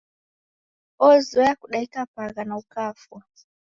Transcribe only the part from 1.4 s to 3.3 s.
kudaika pagha na ukafwa